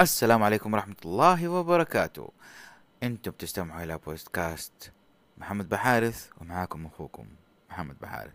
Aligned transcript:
السلام 0.00 0.42
عليكم 0.42 0.74
ورحمة 0.74 0.96
الله 1.04 1.48
وبركاته. 1.48 2.30
أنتم 3.02 3.30
بتستمعوا 3.30 3.82
إلى 3.82 3.98
بودكاست 4.06 4.92
محمد 5.38 5.68
بحارث 5.68 6.28
ومعاكم 6.40 6.86
أخوكم 6.86 7.24
محمد 7.70 7.96
بحارث. 8.02 8.32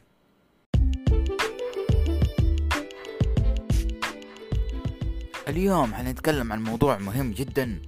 اليوم 5.48 5.94
حنتكلم 5.94 6.54
عن 6.54 6.64
موضوع 6.64 6.98
مهم 6.98 7.32
جدا 7.32 7.82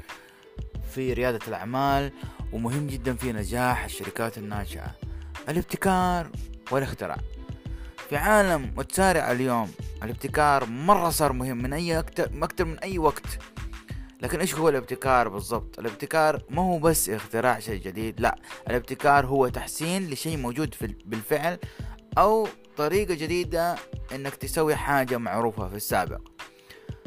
في 0.92 1.14
ريادة 1.14 1.48
الأعمال 1.48 2.12
ومهم 2.54 2.88
جدا 2.88 3.16
في 3.16 3.34
نجاح 3.34 3.84
الشركات 3.84 4.38
الناشئة 4.38 4.96
الابتكار 5.50 6.30
والاختراع. 6.72 7.18
في 8.10 8.18
عالم 8.18 8.74
متسارع 8.78 9.32
اليوم 9.32 9.72
الابتكار 10.04 10.66
مرة 10.66 11.10
صار 11.10 11.34
مهم 11.34 11.58
من 11.58 11.74
أي 11.74 12.00
أكتر, 12.00 12.30
أكتر 12.44 12.66
من 12.66 12.80
أي 12.80 13.00
وقت. 13.00 13.40
لكن 14.26 14.40
إيش 14.40 14.56
هو 14.56 14.70
الابتكار 14.70 15.30
بالضبط؟ 15.30 15.80
الابتكار 15.80 16.42
ما 16.50 16.62
هو 16.62 16.80
بس 16.80 17.10
اختراع 17.10 17.60
شيء 17.60 17.82
جديد 17.82 18.22
لا. 18.22 18.36
الابتكار 18.70 19.26
هو 19.26 19.48
تحسين 19.48 20.10
لشيء 20.10 20.38
موجود 20.38 20.74
في 20.74 20.96
بالفعل 21.06 21.60
أو 22.18 22.48
طريقة 22.78 23.14
جديدة 23.14 23.76
إنك 24.16 24.36
تسوي 24.36 24.76
حاجة 24.76 25.18
معروفة 25.18 25.68
في 25.70 25.76
السابق. 25.76 26.22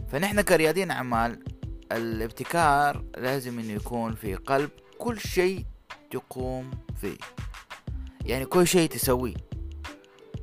فنحن 0.09 0.41
كريادين 0.41 0.91
أعمال 0.91 1.45
الابتكار 1.93 3.05
لازم 3.17 3.59
إنه 3.59 3.73
يكون 3.73 4.15
في 4.15 4.35
قلب 4.35 4.71
كل 4.99 5.21
شيء 5.21 5.65
تقوم 6.11 6.71
فيه. 7.01 7.17
يعني 8.25 8.45
كل 8.45 8.67
شيء 8.67 8.89
تسويه. 8.89 9.35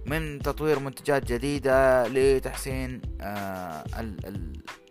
من 0.06 0.40
تطوير 0.40 0.80
منتجات 0.80 1.26
جديدة 1.32 2.08
لتحسين 2.08 3.02
آه 3.22 3.84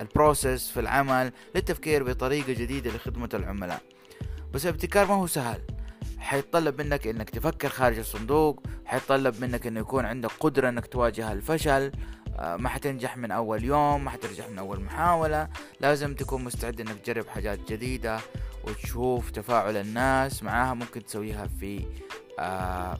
البروسيس 0.01 0.71
في 0.71 0.81
العمل 0.81 1.33
للتفكير 1.55 2.05
بطريقة 2.05 2.53
جديدة 2.53 2.91
لخدمة 2.91 3.29
العملاء. 3.35 3.83
بس 4.53 4.67
الابتكار 4.67 5.07
ما 5.07 5.15
هو 5.15 5.27
سهل. 5.27 5.61
حيتطلب 6.19 6.81
منك 6.81 7.07
إنك 7.07 7.31
تفكر 7.31 7.69
خارج 7.69 7.99
الصندوق 7.99 8.63
حيتطلب 8.85 9.41
منك 9.41 9.67
إنه 9.67 9.81
يكون 9.81 10.05
عندك 10.05 10.31
قدرة 10.41 10.69
إنك 10.69 10.87
تواجه 10.87 11.33
الفشل 11.33 11.93
آه، 12.39 12.57
ما 12.57 12.69
حتنجح 12.69 13.17
من 13.17 13.31
أول 13.31 13.65
يوم 13.65 14.05
ما 14.05 14.11
حتنجح 14.11 14.49
من 14.49 14.59
أول 14.59 14.81
محاولة. 14.81 15.49
لازم 15.81 16.15
تكون 16.15 16.45
مستعد 16.45 16.81
إنك 16.81 17.01
تجرب 17.01 17.29
حاجات 17.29 17.73
جديدة 17.73 18.19
وتشوف 18.65 19.31
تفاعل 19.31 19.77
الناس 19.77 20.43
معاها 20.43 20.75
ممكن 20.75 21.05
تسويها 21.05 21.47
في 21.61 21.85
آه، 22.39 22.99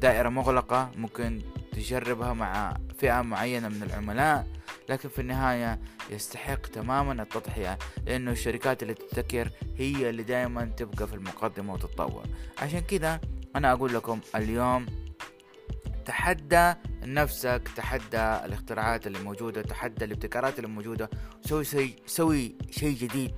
دائرة 0.00 0.28
مغلقة 0.28 0.90
ممكن 0.96 1.42
تجربها 1.72 2.32
مع 2.32 2.76
فئة 2.98 3.22
معينة 3.22 3.68
من 3.68 3.82
العملاء. 3.82 4.46
لكن 4.88 5.08
في 5.08 5.18
النهاية 5.20 5.80
يستحق 6.10 6.60
تماما 6.60 7.22
التضحية 7.22 7.78
لأنه 8.06 8.30
الشركات 8.30 8.82
اللي 8.82 8.94
تبتكر 8.94 9.50
هي 9.78 10.10
اللي 10.10 10.22
دائما 10.22 10.64
تبقى 10.64 11.08
في 11.08 11.14
المقدمة 11.14 11.72
وتتطور. 11.72 12.24
عشان 12.58 12.80
كذا 12.80 13.20
أنا 13.56 13.72
أقول 13.72 13.94
لكم 13.94 14.20
اليوم 14.36 14.86
تحدى 16.04 16.74
نفسك 17.02 17.62
تحدى 17.76 18.16
الاختراعات 18.46 19.06
اللي 19.06 19.18
موجودة 19.18 19.62
تحدى 19.62 20.04
الابتكارات 20.04 20.58
اللي 20.58 20.68
موجودة. 20.68 21.10
سوي 21.40 21.64
سوي, 21.64 21.96
سوي 22.06 22.54
شيء 22.70 22.96
جديد. 22.96 23.34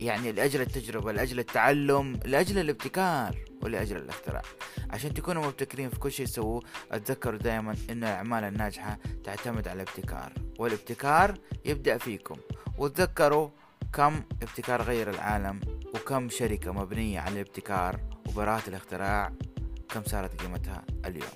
يعني 0.00 0.32
لأجل 0.32 0.60
التجربة 0.60 1.12
لأجل 1.12 1.38
التعلم 1.38 2.20
لأجل 2.24 2.58
الابتكار 2.58 3.36
ولأجل 3.62 3.96
الاختراع. 3.96 4.42
عشان 4.90 5.14
تكونوا 5.14 5.46
مبتكرين 5.46 5.90
في 5.90 5.98
كل 5.98 6.12
شيء 6.12 6.26
تسووه 6.26 6.62
أتذكروا 6.92 7.38
دائما 7.38 7.76
إن 7.90 8.04
الأعمال 8.04 8.44
الناجحة 8.44 8.98
تعتمد 9.24 9.68
على 9.68 9.82
الابتكار 9.82 10.32
والابتكار 10.58 11.38
يبدأ 11.64 11.98
فيكم. 11.98 12.36
وتذكروا 12.78 13.48
كم 13.92 14.22
ابتكار 14.42 14.82
غير 14.82 15.10
العالم 15.10 15.60
وكم 15.94 16.28
شركة 16.28 16.72
مبنية 16.72 17.20
على 17.20 17.34
الابتكار 17.34 18.00
وبراءة 18.28 18.68
الاختراع 18.68 19.32
كم 19.88 20.02
صارت 20.06 20.42
قيمتها 20.42 20.84
اليوم. 21.06 21.30